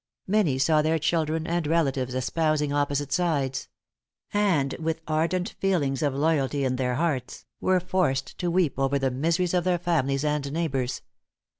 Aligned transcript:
Many 0.25 0.57
saw 0.57 0.81
their 0.81 0.97
children 0.97 1.45
and 1.45 1.67
relatives 1.67 2.15
espousing 2.15 2.73
opposite 2.73 3.11
sides; 3.13 3.67
and 4.33 4.73
with 4.79 4.99
ardent 5.07 5.49
feelings 5.59 6.01
of 6.01 6.15
loyalty 6.15 6.63
in 6.65 6.77
their 6.77 6.95
hearts, 6.95 7.45
were 7.59 7.79
forced 7.79 8.35
to 8.39 8.49
weep 8.49 8.79
over 8.79 8.97
the 8.97 9.11
miseries 9.11 9.53
of 9.53 9.63
their 9.63 9.77
families 9.77 10.25
and 10.25 10.51
neighbors. 10.51 11.03